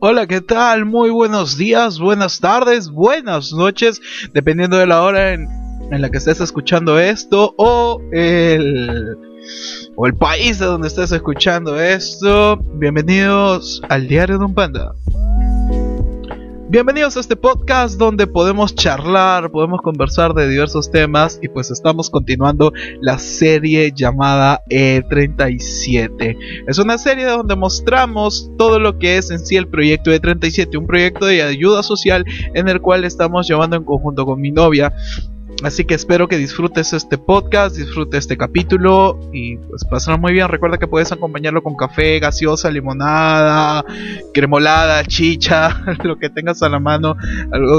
[0.00, 0.84] Hola, ¿qué tal?
[0.84, 4.02] Muy buenos días, buenas tardes, buenas noches,
[4.34, 5.48] dependiendo de la hora en,
[5.90, 9.16] la que estés escuchando esto o el,
[9.96, 12.58] o el país de donde estés escuchando esto.
[12.74, 14.94] Bienvenidos al Diario de un Panda.
[16.74, 22.10] Bienvenidos a este podcast donde podemos charlar, podemos conversar de diversos temas y pues estamos
[22.10, 26.36] continuando la serie llamada E37.
[26.66, 30.88] Es una serie donde mostramos todo lo que es en sí el proyecto E37, un
[30.88, 32.24] proyecto de ayuda social
[32.54, 34.92] en el cual estamos llevando en conjunto con mi novia
[35.62, 40.48] Así que espero que disfrutes este podcast, disfrutes este capítulo y pues pasarlo muy bien.
[40.48, 43.84] Recuerda que puedes acompañarlo con café, gaseosa, limonada,
[44.32, 47.16] cremolada, chicha, lo que tengas a la mano,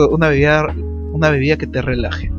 [0.09, 0.66] una bebida,
[1.11, 2.31] una bebida que te relaje.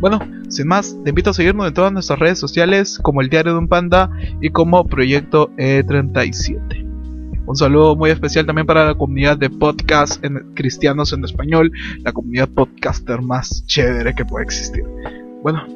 [0.00, 3.52] Bueno, sin más, te invito a seguirnos en todas nuestras redes sociales como el Diario
[3.52, 4.10] de un Panda
[4.40, 6.89] y como Proyecto E37.
[7.50, 12.12] Un saludo muy especial también para la comunidad de podcast en, cristianos en español, la
[12.12, 14.84] comunidad podcaster más chévere que puede existir.
[15.42, 15.66] Bueno,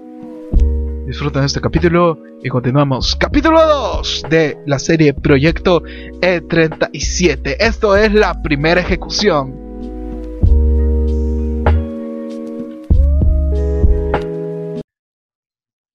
[1.04, 3.16] disfruten este capítulo y continuamos.
[3.16, 7.56] Capítulo 2 de la serie Proyecto E37.
[7.58, 9.52] Esto es la primera ejecución.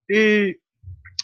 [0.06, 0.58] Y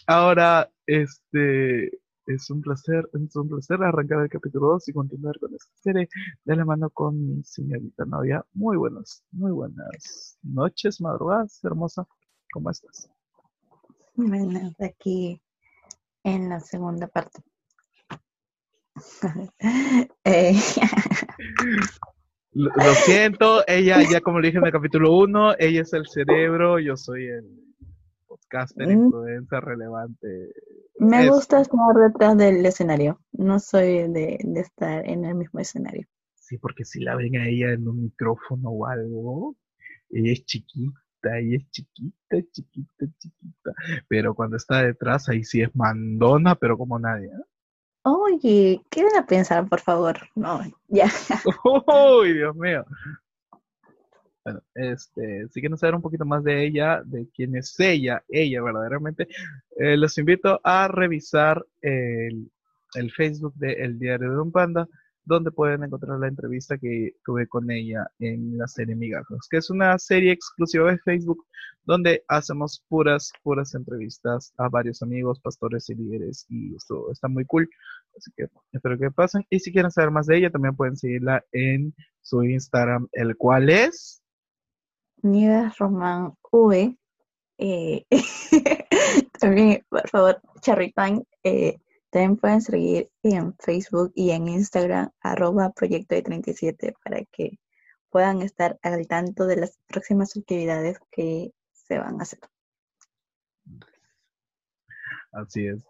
[0.06, 1.90] ahora, este,
[2.26, 6.08] es un placer, es un placer arrancar el capítulo 2 y continuar con esta serie
[6.44, 8.44] de la mano con mi señorita novia.
[8.52, 12.06] Muy buenas, muy buenas noches, madrugadas, hermosa.
[12.52, 13.08] ¿Cómo estás?
[14.14, 15.40] Buenas, aquí
[16.24, 17.42] en la segunda parte.
[20.24, 20.54] Eh,
[22.52, 22.70] lo,
[23.04, 26.96] siento, ella ya como le dije en el capítulo 1, ella es el cerebro, yo
[26.96, 27.44] soy el
[28.26, 28.90] podcaster, mm.
[28.90, 30.52] influencer relevante
[30.98, 33.20] me gusta estar detrás del escenario.
[33.32, 36.06] No soy de, estar en el mismo escenario.
[36.34, 39.56] Sí, porque si la ven a ella en un micrófono o algo,
[40.10, 43.72] ella es chiquita, ella es chiquita, chiquita, chiquita.
[44.08, 47.26] Pero cuando está detrás, ahí sí es mandona, pero como nadie.
[47.26, 47.44] ¿eh?
[48.02, 50.16] Oye, ¿qué van a pensar, por favor?
[50.36, 51.06] No, ya.
[52.22, 52.84] Uy, Dios mío.
[54.46, 58.62] Bueno, este, si quieren saber un poquito más de ella, de quién es ella, ella
[58.62, 59.26] verdaderamente,
[59.76, 62.48] eh, los invito a revisar el,
[63.16, 64.88] Facebook de El Diario de un Panda,
[65.24, 69.68] donde pueden encontrar la entrevista que tuve con ella en la serie Migajos, que es
[69.68, 71.44] una serie exclusiva de Facebook
[71.84, 77.44] donde hacemos puras, puras entrevistas a varios amigos, pastores y líderes y esto está muy
[77.46, 77.68] cool.
[78.16, 79.44] Así que espero que pasen.
[79.50, 81.92] Y si quieren saber más de ella, también pueden seguirla en
[82.22, 84.22] su Instagram, el cual es
[85.30, 86.96] Nieves Román V.
[87.58, 88.04] Eh,
[89.40, 91.78] también, por favor, Charripan, eh,
[92.10, 97.58] también pueden seguir en Facebook y en Instagram, arroba proyecto de 37, para que
[98.10, 102.40] puedan estar al tanto de las próximas actividades que se van a hacer.
[105.32, 105.84] Así es.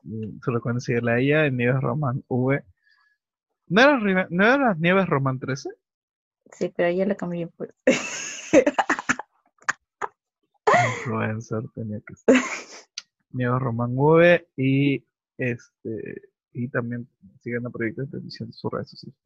[0.45, 2.65] Solo pueden seguirle a ella en Nieves Román V.
[3.69, 5.71] ¿No era, ¿No era Nieves Román 13?
[6.53, 7.71] Sí, pero ella la cambió pues.
[11.06, 12.37] influencer tenía que ser.
[13.31, 15.05] Nieva Román V y
[15.39, 16.22] este
[16.53, 17.06] y también
[17.41, 19.19] siguen a proyectos de televisión de sus redes sociales.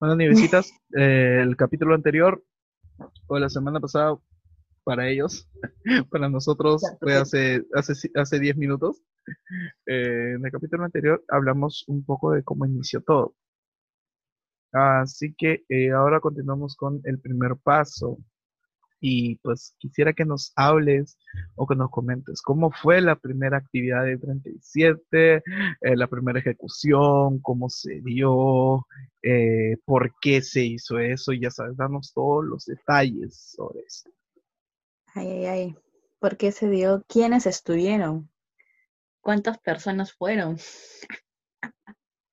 [0.00, 2.42] Bueno, Nievecitas, eh, el capítulo anterior
[3.26, 4.16] o la semana pasada
[4.84, 5.48] para ellos,
[6.10, 9.02] para nosotros fue hace hace hace 10 minutos.
[9.86, 13.34] Eh, en el capítulo anterior hablamos un poco de cómo inició todo.
[14.72, 18.16] Así que eh, ahora continuamos con el primer paso,
[19.04, 21.18] y pues quisiera que nos hables
[21.56, 25.42] o que nos comentes cómo fue la primera actividad de 37, eh,
[25.96, 28.86] la primera ejecución, cómo se dio,
[29.20, 34.08] eh, por qué se hizo eso y ya sabes, danos todos los detalles sobre eso.
[35.14, 35.76] Ay, ay, ay,
[36.20, 37.04] ¿por qué se dio?
[37.08, 38.30] ¿Quiénes estuvieron?
[39.20, 40.58] ¿Cuántas personas fueron?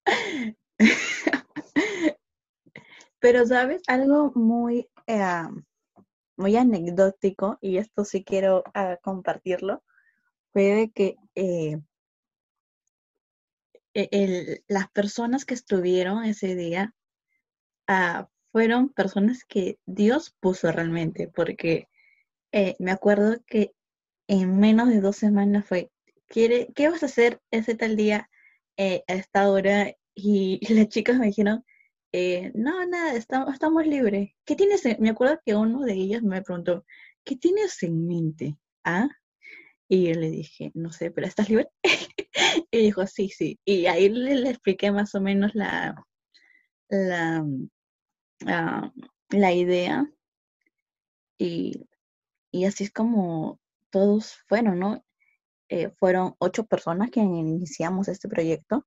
[3.19, 3.81] Pero, ¿sabes?
[3.88, 4.88] Algo muy...
[5.07, 5.44] Eh,
[6.39, 9.83] muy anecdótico, y esto sí quiero ah, compartirlo,
[10.53, 11.77] fue de que eh,
[13.94, 16.95] e, las personas que estuvieron ese día
[17.88, 21.89] ah, fueron personas que Dios puso realmente, porque
[22.51, 23.74] eh, me acuerdo que
[24.27, 25.91] en menos de dos semanas fue,
[26.27, 28.30] ¿quiere, ¿qué vas a hacer ese tal día
[28.77, 29.94] eh, a esta hora?
[30.15, 31.65] Y las chicas me dijeron,
[32.11, 34.31] eh, no, nada, estamos, libres.
[34.45, 36.85] ¿Qué tienes Me acuerdo que uno de ellos me preguntó,
[37.23, 38.57] ¿qué tienes en mente?
[38.83, 39.09] ¿Ah?
[39.88, 41.69] Y yo le dije, no sé, pero ¿estás libre?
[42.71, 43.59] Y dijo, sí, sí.
[43.65, 45.95] Y ahí le, expliqué más o menos la,
[46.89, 47.45] la,
[48.47, 48.91] ah,
[49.29, 50.05] la idea.
[51.38, 51.88] Y,
[52.65, 53.59] así es como
[53.91, 55.03] todos fueron, ¿no?
[55.69, 58.85] Eh, fueron ocho personas que iniciamos este proyecto,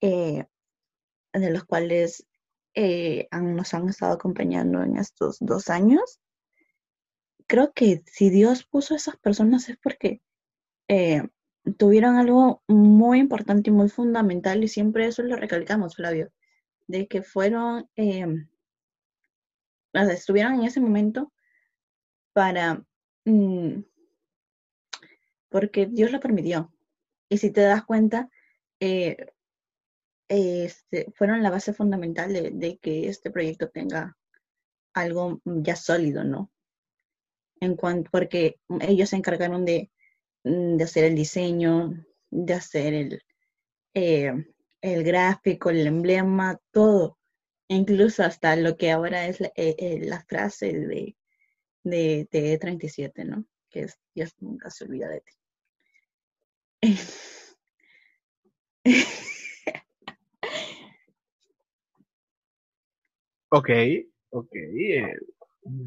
[0.00, 0.44] eh,
[1.32, 2.25] de los cuales
[2.76, 6.20] eh, nos han estado acompañando en estos dos años.
[7.48, 10.20] Creo que si Dios puso a esas personas es porque
[11.76, 16.30] tuvieron algo muy importante y muy fundamental y siempre eso lo recalcamos, Flavio,
[16.86, 18.48] de que fueron, em,
[19.92, 21.32] estuvieron en ese momento
[22.32, 22.84] para,
[23.24, 23.80] mm,
[25.48, 26.72] porque Dios lo permitió.
[27.28, 28.30] Y si te das cuenta,
[28.80, 29.16] eh,
[30.28, 34.16] este, fueron la base fundamental de, que este proyecto tenga
[34.94, 36.50] algo ya sólido, ¿no?
[37.60, 39.90] En cuanto, porque ellos se encargaron de
[40.46, 43.22] de hacer el diseño, de hacer el,
[43.94, 44.32] eh,
[44.80, 47.18] el gráfico, el emblema, todo.
[47.68, 51.16] Incluso hasta lo que ahora es la, eh, eh, frase de,
[51.82, 53.44] de, de 37 ¿no?
[53.68, 55.32] Que es Dios nunca se olvida de ti.
[63.50, 63.70] ok,
[64.30, 64.52] ok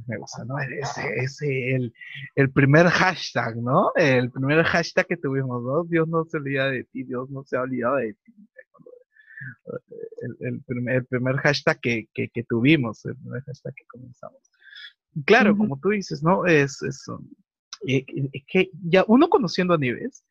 [0.07, 0.57] me gusta, ¿no?
[0.59, 1.93] Ese es el,
[2.35, 3.91] el, primer hashtag, ¿no?
[3.95, 5.83] El primer hashtag que tuvimos, ¿no?
[5.83, 8.33] Dios no se olvida de ti, Dios no se ha olvidado de ti.
[10.21, 14.41] El, el, primer, el primer, hashtag que, que, que, tuvimos, el primer hashtag que comenzamos.
[15.25, 16.45] Claro, como tú dices, ¿no?
[16.45, 17.05] Es, es,
[17.83, 18.05] es,
[18.47, 20.25] que ya uno conociendo a Nieves,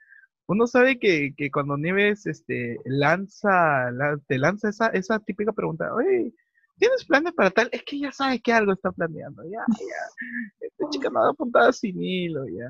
[0.47, 3.91] uno sabe que, que cuando Nieves este, lanza,
[4.27, 6.33] te lanza esa, esa típica pregunta, oye,
[6.79, 7.69] ¿Tienes planes para tal?
[7.73, 10.27] Es que ya sabes que algo está planeando, ya, ya.
[10.61, 12.69] Esta chica me ha apuntado sin hilo, ya.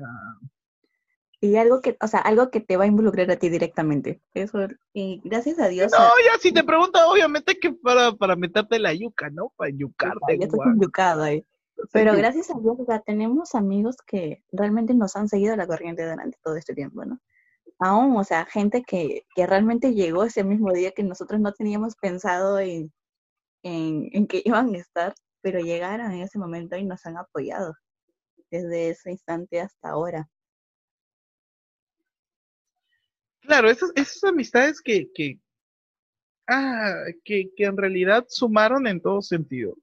[1.41, 4.21] Y algo que, o sea, algo que te va a involucrar a ti directamente.
[4.33, 5.91] Eso, y gracias a Dios.
[5.91, 9.53] No, ya si te pregunta, obviamente que para, para meterte la yuca, ¿no?
[9.55, 10.37] Para yucarte.
[10.37, 11.45] Ya estás yucado ahí.
[11.93, 16.03] Pero gracias a Dios, o sea, tenemos amigos que realmente nos han seguido la corriente
[16.03, 17.19] durante todo este tiempo, ¿no?
[17.79, 21.95] Aún, o sea, gente que, que realmente llegó ese mismo día que nosotros no teníamos
[21.95, 22.91] pensado en,
[23.63, 27.73] en, que iban a estar, pero llegaron en ese momento y nos han apoyado
[28.51, 30.29] desde ese instante hasta ahora.
[33.41, 35.39] Claro, esas, amistades que, que,
[36.47, 39.75] ah, que, que en realidad sumaron en todo sentido,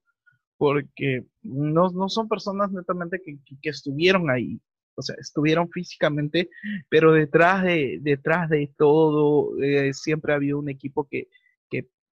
[0.57, 4.61] porque no, no son personas netamente que, que, estuvieron ahí,
[4.95, 6.49] o sea, estuvieron físicamente,
[6.89, 11.29] pero detrás de, detrás de todo eh, siempre ha habido un equipo que,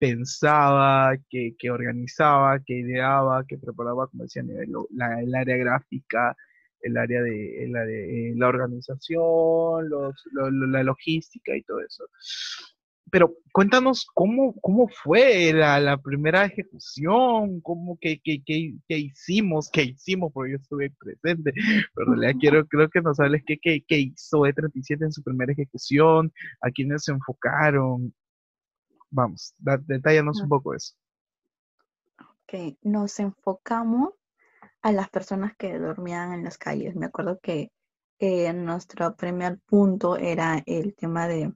[0.03, 4.43] pensaba, que, que, organizaba, que ideaba, que preparaba, como decía,
[4.91, 6.37] la, el área gráfica,
[6.81, 12.05] el área de, el de la organización, los, la logística y todo eso.
[13.13, 19.71] Pero cuéntanos cómo, cómo fue la, la primera ejecución, cómo que, que, que, que, hicimos,
[19.71, 21.53] qué hicimos, porque yo estuve presente,
[21.95, 26.33] pero le quiero, creo que nos hables qué, qué, hizo E37 en su primera ejecución,
[26.61, 28.13] a quiénes se enfocaron,
[29.15, 30.95] Vamos, detállanos un poco eso.
[32.19, 34.15] Ok, nos enfocamos
[34.81, 36.97] a las personas que dormían en las calles.
[36.97, 37.71] Me acuerdo que
[38.55, 41.53] nuestro primer punto era el tema de,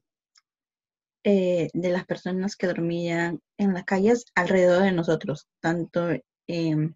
[1.25, 6.09] eh, de las personas que dormían en las calles alrededor de nosotros, tanto
[6.47, 6.95] en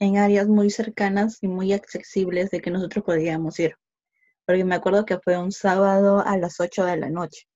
[0.00, 3.74] áreas muy cercanas y muy accesibles de que nosotros podíamos ir.
[4.46, 7.48] Porque me acuerdo que fue un sábado a las 8 de la noche.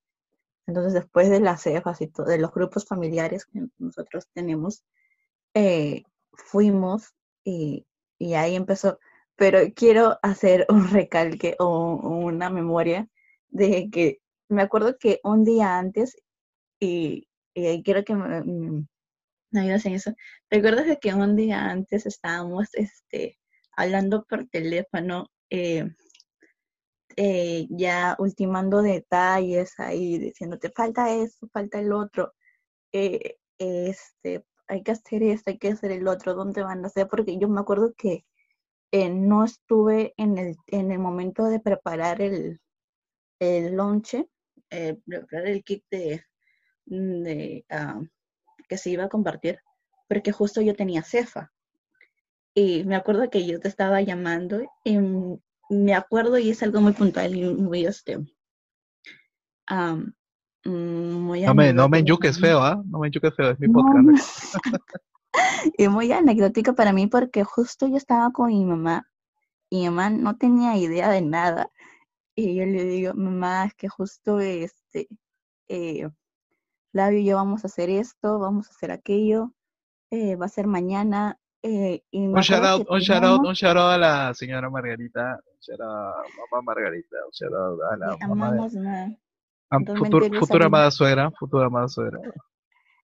[0.69, 4.85] Entonces, después de las cefas y de los grupos familiares que nosotros tenemos,
[5.55, 7.87] eh, fuimos y,
[8.37, 8.99] ahí empezó.
[9.35, 13.09] Pero quiero hacer un recalque o, una memoria
[13.49, 16.17] de que me acuerdo que un día antes,
[16.79, 18.85] y, quiero que me,
[19.51, 20.13] me ayudes en eso,
[20.51, 23.39] ¿recuerdas de que un día antes estábamos este,
[23.73, 25.31] hablando por teléfono?
[25.49, 25.91] Eh,
[27.21, 32.33] eh, ya ultimando detalles ahí, diciéndote falta esto, falta el otro,
[32.93, 37.09] eh, este, hay que hacer esto, hay que hacer el otro, ¿dónde van a hacer?
[37.09, 38.25] Porque yo me acuerdo que
[38.93, 42.61] eh, no estuve en el, en el momento de preparar el,
[43.41, 44.29] el lonche,
[44.69, 46.23] preparar el kit de,
[46.87, 48.01] de ah,
[48.69, 49.59] que se iba a compartir,
[50.07, 51.51] porque justo yo tenía cefa.
[52.55, 54.99] Y me acuerdo que yo te estaba llamando y
[55.69, 58.19] me acuerdo y es algo muy puntual y muy este.
[59.71, 60.13] Um,
[60.65, 62.83] muy no, me, no me es feo, ¿ah?
[62.87, 64.55] No me es feo, es mi podcast.
[65.79, 69.07] y muy anecdótico para mí porque justo yo estaba con mi mamá
[69.71, 71.71] y mi mamá no tenía idea de nada.
[72.35, 75.09] Y yo le digo, mamá, es que justo este,
[75.69, 76.09] eh,
[76.93, 79.53] Flavio y yo vamos a hacer esto, vamos a hacer aquello,
[80.11, 81.39] eh, va a ser mañana.
[81.63, 85.41] Eh, y Un shout out, un shout out, un shout out a la señora Margarita,
[85.59, 88.75] un shout out a mamá Margarita, un shout out a la le mamá de amamos,
[88.75, 89.03] ma.
[89.03, 92.21] a Realmente futur- eres, futura amada suegra, futura amada suegra.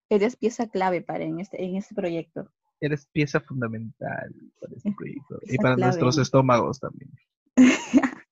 [0.09, 2.49] eres pieza clave para en este, en este proyecto.
[2.81, 5.83] Eres pieza fundamental para este proyecto y para clave.
[5.83, 7.11] nuestros estómagos también.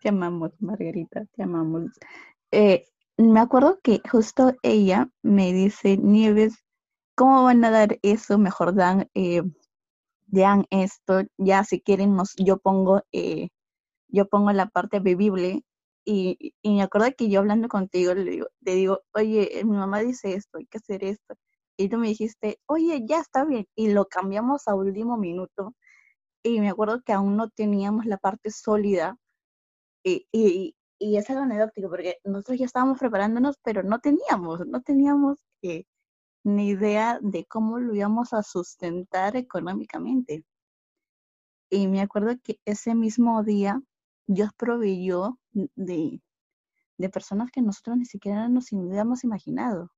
[0.00, 1.90] Te amamos, Margarita, te amamos.
[2.52, 2.86] Eh,
[3.16, 6.64] me acuerdo que justo ella me dice, Nieves,
[7.16, 8.38] ¿cómo van a dar eso?
[8.38, 9.42] Mejor dan, eh,
[10.26, 13.48] dan esto, ya si quieren nos, yo pongo, eh,
[14.08, 15.62] yo pongo la parte bebible
[16.04, 19.76] y, y me acuerdo que yo hablando contigo le digo, te digo, oye, eh, mi
[19.76, 21.34] mamá dice esto, hay que hacer esto.
[21.78, 23.66] Y tú me dijiste, oye, ya está bien.
[23.76, 25.74] Y lo cambiamos a último minuto.
[26.44, 29.16] Y me acuerdo que aún no teníamos la parte sólida
[30.04, 34.82] y, y, y es algo anecdótico porque nosotros ya estábamos preparándonos, pero no teníamos, no
[34.82, 35.84] teníamos eh,
[36.46, 40.44] ni idea de cómo lo íbamos a sustentar económicamente.
[41.70, 43.82] Y me acuerdo que ese mismo día
[44.26, 46.22] Dios proveyó de,
[46.98, 49.90] de personas que nosotros ni siquiera nos hubiéramos imaginado.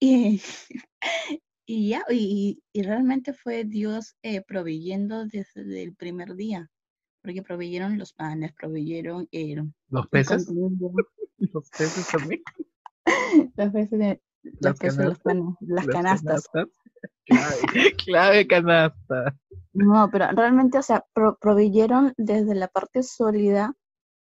[0.00, 0.42] Y,
[1.66, 6.70] y ya, y, y realmente fue Dios eh, proveyendo desde el primer día,
[7.22, 9.56] porque proveyeron los panes, proveyeron eh,
[9.88, 10.48] Los peces,
[11.38, 12.42] los peces también,
[13.56, 14.22] las veces de,
[14.60, 16.48] los canastas, panes, las canastas.
[16.48, 16.68] canastas.
[17.24, 17.56] Clave,
[18.04, 19.36] clave canasta.
[19.72, 23.74] No, pero realmente, o sea, pro- proveyeron desde la parte sólida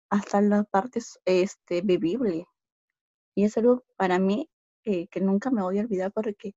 [0.10, 2.45] hasta la parte este, bebible.
[3.36, 4.50] Y es algo para mí
[4.83, 6.53] eh, que nunca me voy a olvidar porque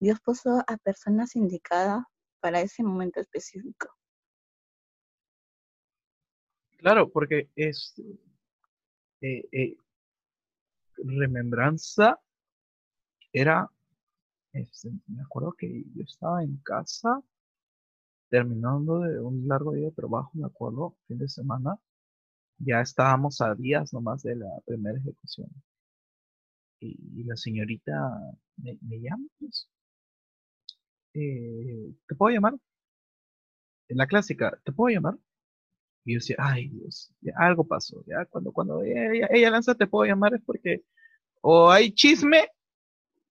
[0.00, 2.04] Dios puso a personas indicadas
[2.40, 3.88] para ese momento específico.
[6.86, 7.94] Claro, porque es
[9.20, 9.76] eh, eh,
[10.98, 12.20] remembranza
[13.32, 13.68] era,
[14.52, 17.20] este, me acuerdo que yo estaba en casa
[18.28, 21.76] terminando de un largo día de trabajo, me acuerdo, fin de semana,
[22.58, 25.48] ya estábamos a días nomás de la primera ejecución.
[26.80, 27.92] Y, la señorita
[28.58, 29.68] me, me llama, pues,
[31.14, 32.54] eh, ¿te puedo llamar?
[33.88, 35.18] En la clásica, ¿te puedo llamar?
[36.06, 39.88] Y yo decía, ay Dios, ya algo pasó, ya cuando, cuando ella, ella- lanza te
[39.88, 40.82] puedo llamar es porque
[41.42, 42.48] o hay chisme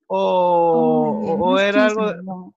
[0.08, 2.24] o, Oye, o no era algo chisme, de...
[2.24, 2.56] no.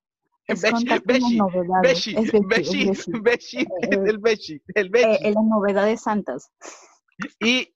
[0.48, 1.38] Es Beshi, Beshi.
[1.82, 3.12] Beshi, Es Beshi, es Beshi, Beshi.
[3.22, 5.28] Beshi, Eh, el Beshi, el eh, Beshi.
[5.28, 6.50] eh, las novedades santas.
[7.40, 7.74] Y,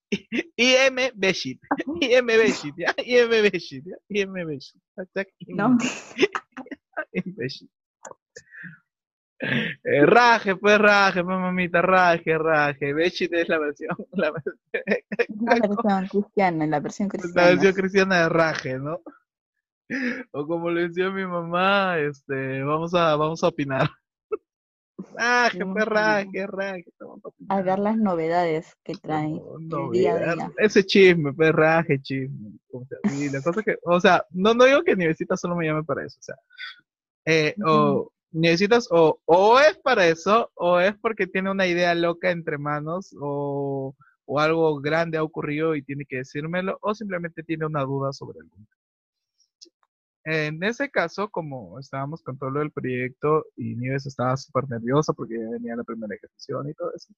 [1.15, 1.61] Beshit,
[2.01, 2.95] IM Beshit, ¿ya?
[3.05, 3.97] IM Beshit, ¿ya?
[4.09, 4.83] IM Beshit.
[5.47, 5.79] IM No,
[7.37, 7.71] Beshit.
[9.85, 12.93] Eh, raje, pues raje, pues mamita, raje, raje.
[12.95, 14.59] Beshit es la versión, la, versión-
[15.41, 17.49] la versión cristiana, la versión la cristiana.
[17.49, 19.01] versión cristiana de raje, ¿no?
[20.33, 23.91] O como le decía mi mamá, este, vamos a, vamos a opinar.
[25.17, 26.85] Raje, pues raje, raje,
[27.49, 30.53] a ver las novedades que traen No, día a día.
[30.57, 32.53] Ese chisme, perraje, chisme.
[32.71, 35.67] O sea, y la cosa que, o sea, no, no digo que Nievecita solo me
[35.67, 36.37] llame para eso, o sea,
[37.27, 42.31] eh, o Nievecitas o, o es para eso, o es porque tiene una idea loca
[42.31, 43.95] entre manos, o,
[44.27, 48.41] o algo grande ha ocurrido y tiene que decírmelo, o simplemente tiene una duda sobre
[48.41, 48.57] algo.
[50.25, 55.13] En ese caso, como estábamos con todo lo del proyecto y Nieves estaba súper nerviosa
[55.13, 57.13] porque ya venía la primera ejecución y todo eso,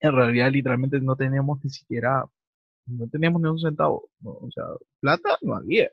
[0.00, 2.24] en realidad literalmente no teníamos ni siquiera,
[2.86, 4.64] no teníamos ni un centavo, o sea,
[5.00, 5.90] plata no había.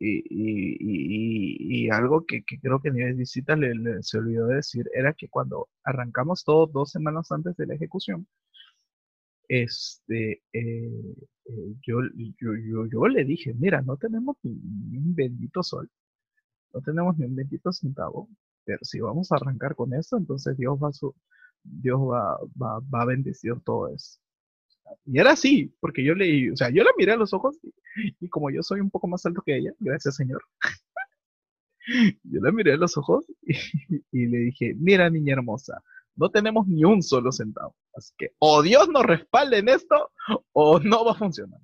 [0.00, 5.28] Y, y, algo que, creo que Nieves Visita le, se olvidó de decir era que
[5.28, 8.26] cuando arrancamos todo dos semanas antes de la ejecución,
[9.48, 10.90] este, eh,
[11.46, 12.00] eh, yo,
[12.38, 14.52] yo, yo, yo le dije, mira, no tenemos ni,
[14.98, 15.90] un bendito sol,
[16.74, 18.28] no tenemos ni un bendito centavo,
[18.64, 21.14] pero si vamos a arrancar con esto, entonces Dios va su,
[21.62, 24.20] Dios va, va, va a bendecir todo eso.
[25.04, 27.72] Y era así, porque yo le, o sea, yo la miré a los ojos y,
[28.20, 30.42] y como yo soy un poco más alto que ella, gracias Señor,
[32.22, 33.24] yo la miré a los ojos
[34.12, 35.82] y, le dije, mira niña hermosa,
[36.16, 40.10] no tenemos ni un solo centavo, así que o Dios nos respalde en esto
[40.52, 41.60] o no va a funcionar.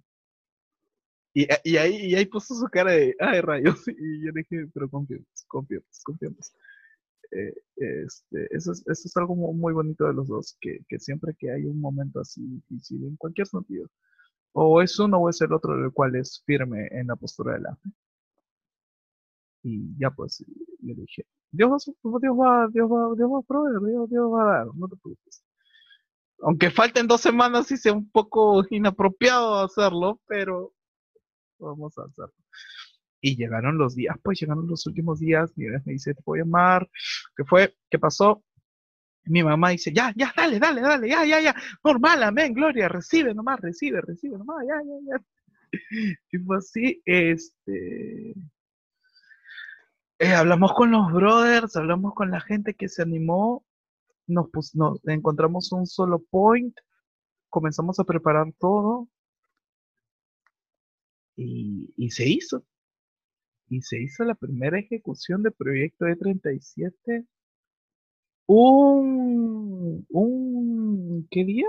[1.36, 4.66] Y, y ahí, y ahí puso su cara de, ay rayos, y yo le dije,
[4.72, 6.52] pero confiemos, confiemos, confiemos.
[7.34, 11.64] Eh, este, eso, es, algo mu- muy bonito de los dos, que, siempre que hay
[11.64, 13.88] un momento así difícil, en cualquier sentido,
[14.52, 17.60] o es uno o es el otro, el cual es firme en la postura de
[17.62, 17.90] la fe.
[19.64, 20.44] Y ya pues,
[20.80, 21.76] yo dije, Dios va,
[22.20, 24.96] Dios va, Dios va, Dios va a proveer, Dios, Dios va a dar, no te
[24.96, 25.42] preocupes.
[26.40, 30.72] Aunque falten dos semanas y sea un poco inapropiado hacerlo, pero
[31.58, 32.34] vamos a hacerlo.
[33.26, 36.40] Y llegaron los días, pues llegaron los últimos días, mi vez me dice, te voy
[36.40, 36.86] a llamar,
[37.34, 37.74] ¿qué fue?
[37.88, 38.44] ¿Qué pasó?
[39.24, 43.32] Mi mamá dice, ya, ya, dale, dale, dale, ya, ya, ya, normal, amén, gloria, recibe
[43.32, 45.24] nomás, recibe, recibe nomás, ya, ya, ya.
[46.32, 48.34] Y fue así, este,
[50.18, 53.64] eh, hablamos con los brothers, hablamos con la gente que se animó,
[54.26, 56.76] nos, nos encontramos un solo point,
[57.48, 59.08] comenzamos a preparar todo
[61.36, 62.66] y, y, se hizo.
[63.68, 67.26] Y se hizo la primera ejecución del proyecto E37
[68.46, 71.66] un, un, ¿qué día?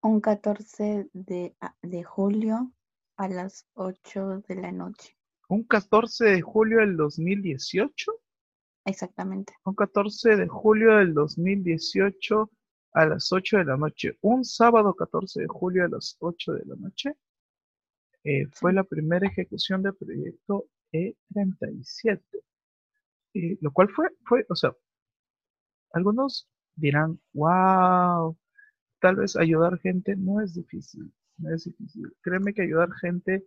[0.00, 2.72] Un 14 de, de julio
[3.16, 5.16] a las 8 de la noche
[5.52, 8.10] un 14 de julio del 2018.
[8.86, 9.52] Exactamente.
[9.66, 12.50] Un 14 de julio del 2018
[12.94, 14.16] a las 8 de la noche.
[14.22, 17.12] Un sábado 14 de julio a las 8 de la noche.
[18.24, 22.20] Eh, fue la primera ejecución del proyecto E37.
[23.34, 24.74] Eh, lo cual fue, fue, o sea,
[25.92, 28.36] algunos dirán, wow,
[29.00, 32.14] tal vez ayudar gente no es difícil, no es difícil.
[32.22, 33.46] Créeme que ayudar gente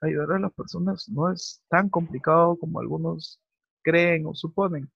[0.00, 3.40] ayudar a las personas no es tan complicado como algunos
[3.82, 4.90] creen o suponen.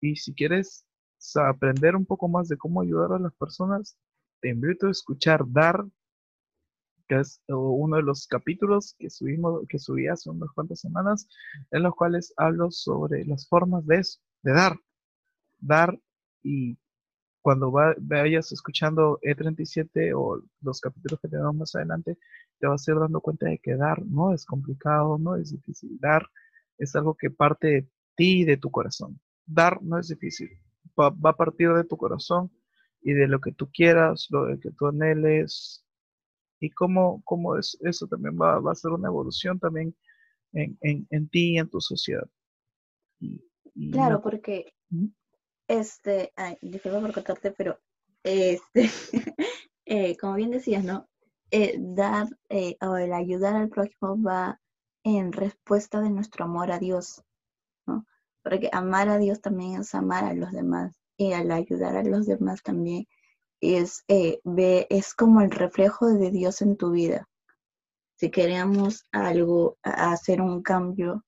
[0.00, 0.86] Y si quieres
[1.36, 3.96] aprender un poco más de cómo ayudar a las personas,
[4.40, 5.84] te invito a escuchar Dar,
[7.08, 11.28] que es uno de los capítulos que subimos, que subí hace unas cuantas semanas,
[11.70, 14.02] en los cuales hablo sobre las formas de
[14.42, 14.78] de dar.
[15.58, 15.98] Dar
[16.42, 16.76] y
[17.44, 22.16] cuando vayas escuchando E37 o los capítulos que tenemos más adelante,
[22.58, 25.98] te vas a ir dando cuenta de que dar no es complicado, no es difícil.
[26.00, 26.26] Dar
[26.78, 29.20] es algo que parte de ti de tu corazón.
[29.44, 30.58] Dar no es difícil.
[30.98, 32.50] Va, a partir de tu corazón
[33.02, 35.83] y de lo que tú quieras, lo que tú anheles.
[36.60, 39.94] Y cómo, cómo es, eso también va, a ser una evolución también
[40.52, 40.78] en,
[41.10, 42.26] en, ti y en tu sociedad.
[43.90, 44.72] claro, porque
[45.68, 47.78] este, ay, disculpa por contarte, pero
[48.22, 48.90] este,
[49.86, 51.08] eh, como bien decías, ¿no?
[51.50, 54.60] Eh, dar eh, o el ayudar al prójimo va
[55.04, 57.22] en respuesta de nuestro amor a Dios,
[57.86, 58.06] ¿no?
[58.42, 62.26] Porque amar a Dios también es amar a los demás y al ayudar a los
[62.26, 63.06] demás también
[63.64, 64.04] es,
[64.44, 67.28] ve, es como el reflejo de Dios en tu vida.
[68.16, 71.24] Si queremos algo, hacer un cambio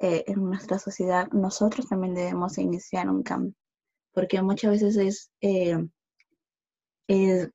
[0.00, 3.54] en nuestra sociedad, nosotros también debemos iniciar un cambio
[4.18, 5.78] porque muchas veces eh,
[7.06, 7.48] es,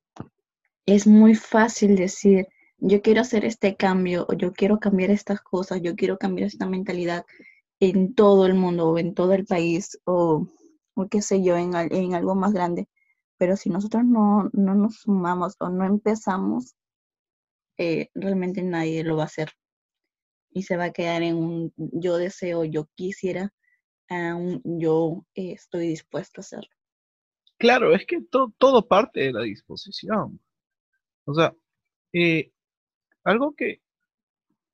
[0.86, 2.46] es, muy fácil decir,
[2.78, 6.66] yo quiero hacer este cambio, o yo quiero cambiar estas cosas, yo quiero cambiar esta
[6.66, 7.26] mentalidad
[7.80, 10.46] en todo el mundo, o en todo el país, o,
[10.94, 12.88] o qué sé yo, en, en algo más grande.
[13.38, 16.74] Pero si nosotros no, no nos sumamos o no empezamos,
[17.76, 19.50] eh, realmente nadie lo va a hacer.
[20.50, 23.52] Y se va a quedar en un yo deseo, yo quisiera,
[24.64, 26.70] yo eh, estoy dispuesto a hacerlo.
[27.58, 30.40] Claro, es que todo parte de la disposición.
[31.24, 31.54] O sea,
[32.12, 32.52] eh,
[33.24, 33.80] algo que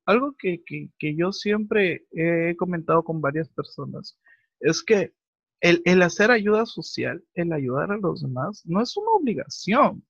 [0.07, 4.19] algo que, que, yo siempre he comentado con varias personas
[4.59, 5.15] es que
[5.61, 10.05] el, el, hacer ayuda social, el ayudar a los demás, no es una obligación.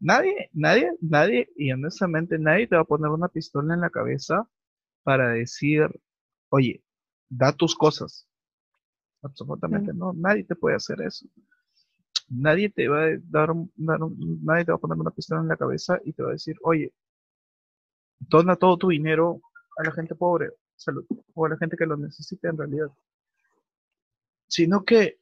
[0.00, 4.48] Nadie, nadie, nadie, y honestamente nadie te va a poner una pistola en la cabeza
[5.02, 5.88] para decir,
[6.50, 6.82] oye,
[7.28, 8.28] da tus cosas.
[9.22, 11.26] Absolutamente no, nadie te puede hacer eso.
[12.28, 15.98] Nadie te va a dar, nadie te va a poner una pistola en la cabeza
[16.04, 16.92] y te va a decir, oye,
[18.18, 19.40] dona todo tu dinero
[19.78, 20.50] a la gente pobre,
[21.34, 22.88] o a la gente que lo necesita en realidad.
[24.48, 25.18] Sino que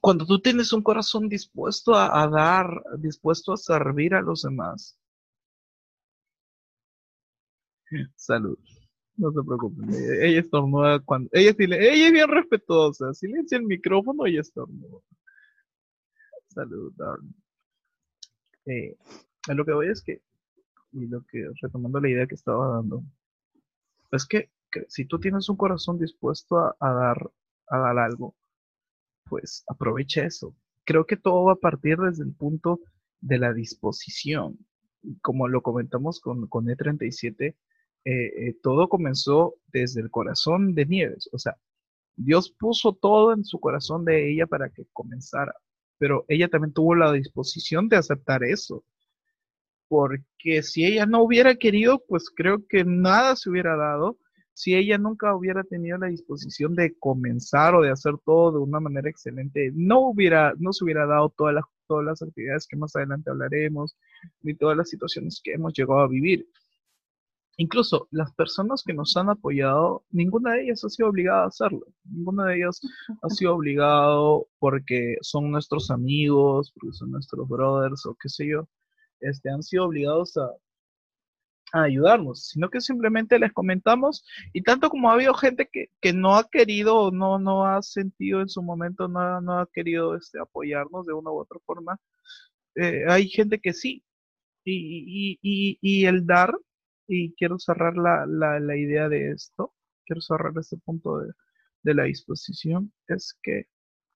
[0.00, 4.98] cuando tú tienes un corazón dispuesto a, dar, dispuesto a servir a los demás,
[8.16, 8.58] salud.
[9.16, 11.28] No se preocupen, ella, estornuda cuando.
[11.32, 13.12] Ella, ella es bien respetuosa.
[13.14, 15.00] Silencia el micrófono y estornuda.
[16.46, 17.34] Salud, darling.
[18.66, 18.96] Eh,
[19.48, 20.22] lo que voy es que,
[20.92, 23.02] y lo que, retomando la idea que estaba dando,
[24.12, 24.50] es que,
[24.88, 27.30] si tú tienes un corazón dispuesto a, dar,
[27.70, 28.34] a dar algo,
[29.24, 30.54] pues aprovecha eso.
[30.84, 32.80] Creo que todo va a partir desde el punto
[33.20, 34.58] de la disposición.
[35.22, 37.54] Como lo comentamos con, con E37,
[38.04, 41.28] eh, eh, todo comenzó desde el corazón de Nieves.
[41.32, 41.56] O sea,
[42.16, 45.54] Dios puso todo en su corazón de ella para que comenzara,
[45.98, 48.84] pero ella también tuvo la disposición de aceptar eso.
[49.88, 54.18] Porque si ella no hubiera querido, pues creo que nada se hubiera dado.
[54.58, 58.80] Si ella nunca hubiera tenido la disposición de comenzar o de hacer todo de una
[58.80, 62.96] manera excelente, no hubiera, no se hubiera dado todas las, todas las actividades que más
[62.96, 63.96] adelante hablaremos,
[64.42, 66.48] ni todas las situaciones que hemos llegado a vivir.
[67.56, 71.86] Incluso las personas que nos han apoyado, ninguna de ellas ha sido obligada a hacerlo.
[72.10, 72.80] Ninguna de ellas
[73.22, 78.68] ha sido obligado porque son nuestros amigos, porque son nuestros brothers o qué sé yo.
[79.20, 80.50] Este, han sido obligados a,
[81.72, 86.12] a ayudarnos, sino que simplemente les comentamos y tanto como ha habido gente que, que
[86.12, 90.40] no ha querido, no, no ha sentido en su momento, no, no ha querido este,
[90.40, 91.98] apoyarnos de una u otra forma,
[92.76, 94.04] eh, hay gente que sí.
[94.64, 96.54] Y, y, y, el dar,
[97.06, 101.32] y quiero cerrar la, la, la, idea de esto, quiero cerrar este punto de,
[101.82, 103.66] de la disposición, es que,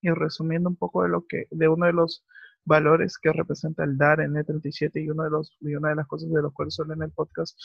[0.01, 2.23] y resumiendo un poco de lo que, de uno de los
[2.65, 6.07] valores que representa el dar en E37 y, uno de los, y una de las
[6.07, 7.57] cosas de las cuales suelen en el podcast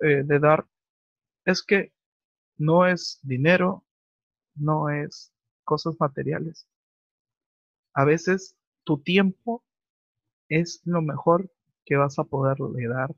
[0.00, 0.66] eh, de dar
[1.44, 1.92] es que
[2.56, 3.84] no es dinero,
[4.54, 5.32] no es
[5.64, 6.68] cosas materiales.
[7.94, 9.64] A veces tu tiempo
[10.48, 11.50] es lo mejor
[11.84, 13.14] que vas a poderle dar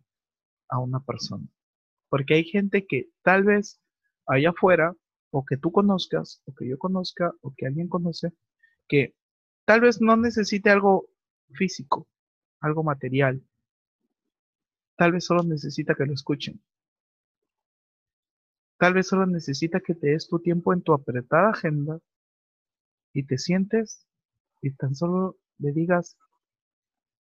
[0.69, 1.47] a una persona.
[2.09, 3.81] Porque hay gente que tal vez
[4.27, 4.95] allá afuera,
[5.31, 8.33] o que tú conozcas, o que yo conozca, o que alguien conoce,
[8.89, 9.15] que
[9.65, 11.09] Tal vez no necesite algo
[11.53, 12.07] físico,
[12.61, 13.43] algo material.
[14.97, 16.61] Tal vez solo necesita que lo escuchen.
[18.79, 22.01] Tal vez solo necesita que te des tu tiempo en tu apretada agenda
[23.13, 24.07] y te sientes
[24.63, 26.17] y tan solo le digas,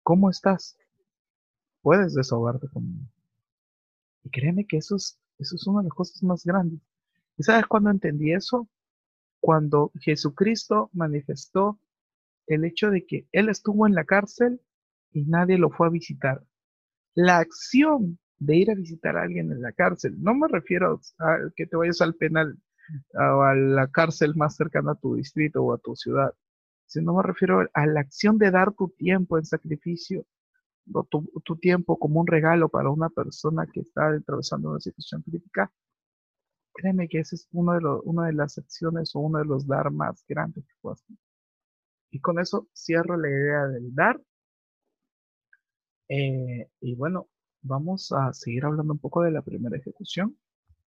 [0.04, 0.78] ¿cómo estás?
[1.82, 3.06] Puedes desahogarte conmigo.
[4.24, 5.18] Y créeme que eso es,
[5.68, 6.80] una de las cosas más grandes.
[7.38, 8.68] ¿Y sabes cuándo entendí eso?
[9.40, 11.80] Cuando Jesucristo manifestó
[12.48, 14.62] el hecho de que él estuvo en la cárcel
[15.12, 16.44] y nadie lo fue a visitar.
[17.16, 21.38] La acción de ir a visitar a alguien en la cárcel, no me refiero a
[21.56, 22.58] que te vayas al penal
[23.14, 26.34] o a la cárcel más cercana a tu distrito o a tu ciudad,
[26.86, 30.26] sino me refiero a la acción de dar tu tiempo en sacrificio,
[31.10, 35.72] tu, tiempo como un regalo para una persona que está atravesando una situación crítica.
[36.74, 39.92] Créeme que esa es uno de una de las acciones o uno de los dar
[39.92, 41.18] más grandes que puedas hacer.
[42.14, 44.22] Y con eso cierro la idea del dar.
[46.08, 47.28] Eh, y bueno,
[47.64, 50.38] vamos a seguir hablando un poco de la primera ejecución,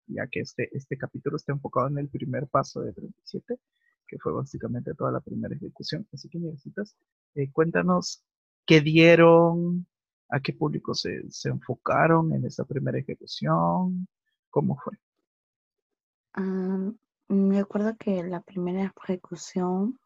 [0.06, 3.58] ya que este, este capítulo está enfocado en el primer paso de 37,
[4.06, 6.06] que fue básicamente toda la primera ejecución.
[6.12, 6.96] Así que, necesitas,
[7.34, 8.22] eh, cuéntanos
[8.64, 9.84] qué dieron,
[10.28, 14.06] a qué público se, se enfocaron en esa primera ejecución,
[14.48, 14.96] cómo fue.
[16.34, 16.92] Ah,
[17.26, 19.98] me acuerdo que la primera ejecución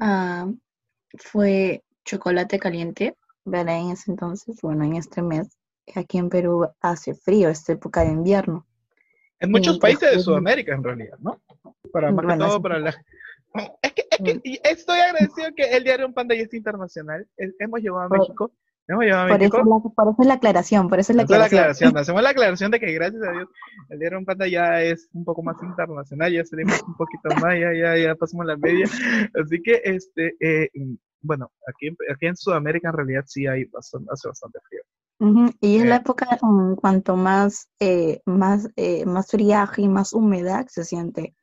[0.00, 0.50] Ah,
[1.18, 3.78] fue chocolate caliente, ¿verdad?
[3.78, 5.48] En ese entonces, bueno, en este mes,
[5.94, 8.66] aquí en Perú hace frío, es época de invierno.
[9.38, 11.40] En muchos países de Sudamérica, en realidad, ¿no?
[11.92, 12.94] Para más que todo para la...
[13.82, 14.40] Es que, es que mm.
[14.64, 17.26] estoy agradecido que el Diario Un Panda ya es internacional.
[17.36, 18.52] Hemos llevado a México
[18.96, 21.96] por, Eso es la, aclaración, por eso es la aclaración.
[21.96, 23.48] Hacemos la aclaración de que gracias a Dios
[23.90, 27.54] el Diario en Panda ya es un poco más internacional, ya salimos un poquito más,
[27.58, 28.86] ya, ya, ya pasamos la media.
[29.34, 30.70] Así que, este, eh,
[31.20, 34.82] bueno, aquí, aquí en Sudamérica en realidad sí hay bastante, hace bastante frío.
[35.60, 40.14] Y es la eh, época en cuanto más, eh, más, eh, más friaje y más
[40.14, 41.34] humedad se siente.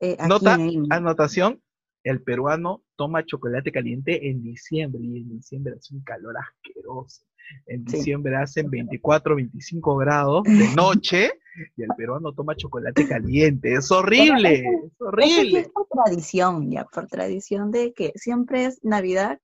[0.00, 0.58] Aquí Nota,
[0.90, 1.62] anotación,
[2.04, 7.24] el peruano toma chocolate caliente en diciembre y en diciembre hace un calor asqueroso.
[7.66, 11.32] En diciembre hacen 24, 25 grados de noche
[11.76, 13.72] y el peruano toma chocolate caliente.
[13.74, 15.60] Es horrible, es horrible.
[15.60, 19.40] Es por tradición, ya, por tradición de que siempre es Navidad,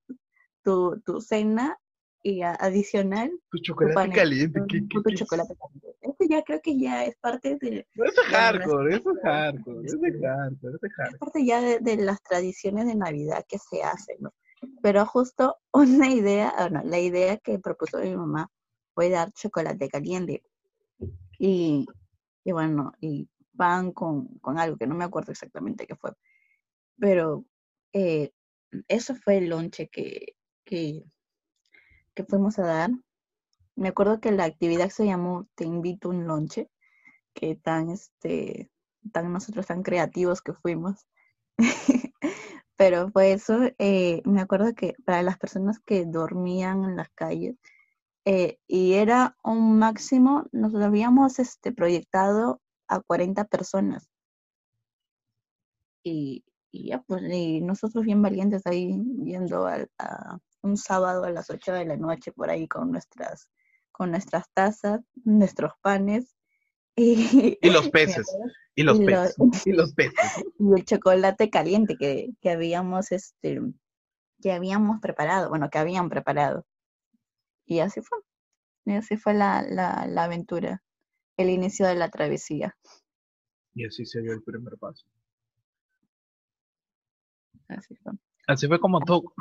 [0.62, 1.78] tu, tu cena
[2.22, 3.30] y adicional.
[3.50, 4.60] Tu chocolate caliente.
[4.60, 5.79] Tu, chocolate caliente.
[6.30, 7.86] Ya creo que ya es parte de.
[7.94, 11.14] eso es hardcore, eso es hardcore, eso es hardcore, es hardcore.
[11.14, 14.32] Es parte ya de, las tradiciones de Navidad que se hacen, ¿no?
[14.82, 18.50] Pero justo una idea, bueno, la idea que propuso mi mamá
[18.94, 20.42] fue dar chocolate caliente.
[21.38, 21.86] Y,
[22.44, 26.12] y bueno, y pan con, con algo que no me acuerdo exactamente qué fue.
[26.98, 27.44] Pero
[27.92, 28.32] eh,
[28.86, 31.04] eso fue el lonche que, que
[32.14, 32.90] que fuimos a dar.
[33.76, 36.70] Me acuerdo que la actividad se llamó Te invito un lonche,
[37.34, 38.70] que tan, este,
[39.12, 41.06] tan nosotros tan creativos que fuimos.
[42.76, 47.56] Pero fue eso, eh, me acuerdo que para las personas que dormían en las calles,
[48.24, 54.08] eh, y era un máximo, nos habíamos este, proyectado a 40 personas.
[56.02, 59.86] Y, y ya, pues, y nosotros bien valientes ahí yendo a,
[60.62, 63.48] un sábado a las 8 de la noche por ahí con nuestras,
[64.00, 66.34] con nuestras tazas, nuestros panes
[66.96, 68.26] Y, Y los peces.
[68.74, 69.36] Y los peces.
[69.66, 70.42] Y los peces.
[70.58, 73.60] y el chocolate caliente que, que habíamos este
[74.40, 76.64] que habíamos preparado, bueno, que habían preparado.
[77.66, 78.16] Y así fue.
[78.86, 80.82] Y así fue la, la, la aventura,
[81.36, 82.74] el inicio de la travesía.
[83.74, 85.04] Y así se dio el primer paso.
[87.68, 88.12] Así fue.
[88.46, 89.34] Así fue como todo.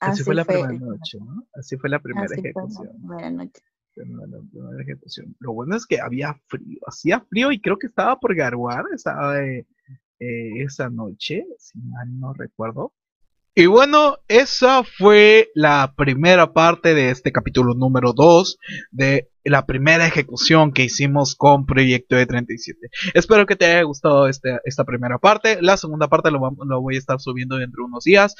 [0.00, 1.46] Así, fue la primera noche, ¿no?
[1.54, 2.90] Así fue la primera así fue la ejecución.
[3.02, 3.62] primera noche.
[3.96, 4.04] La
[4.52, 5.36] primera ejecución.
[5.40, 6.78] Lo bueno es que había frío.
[6.86, 9.66] Hacía frío y creo que estaba por garuar esa, eh,
[10.20, 12.92] eh, esa noche, si mal no recuerdo.
[13.58, 18.58] Y bueno, esa fue la primera parte de este capítulo número 2
[18.90, 22.90] de la primera ejecución que hicimos con Proyecto E37.
[23.14, 25.62] Espero que te haya gustado este- esta primera parte.
[25.62, 28.34] La segunda parte lo, lo voy a estar subiendo dentro de unos días.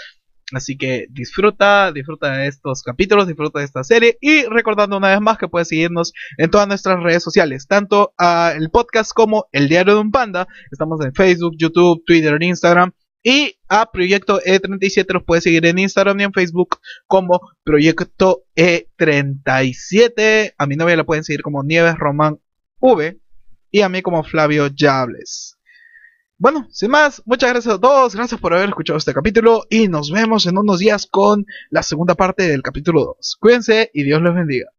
[0.53, 5.21] Así que disfruta, disfruta de estos capítulos, disfruta de esta serie y recordando una vez
[5.21, 9.69] más que puedes seguirnos en todas nuestras redes sociales, tanto a el podcast como el
[9.69, 10.47] diario de un panda.
[10.71, 12.93] Estamos en Facebook, YouTube, Twitter, Instagram
[13.25, 16.79] y a Proyecto E37 los puedes seguir en Instagram y en Facebook
[17.09, 20.55] como Proyecto E37.
[20.57, 22.39] A mi novia la pueden seguir como Nieves Román
[22.79, 23.19] V
[23.73, 25.56] y a mí como Flavio Yables.
[26.39, 30.11] Bueno, sin más, muchas gracias a todos, gracias por haber escuchado este capítulo y nos
[30.11, 33.39] vemos en unos días con la segunda parte del capítulo 2.
[33.41, 34.76] Cuídense y Dios los bendiga.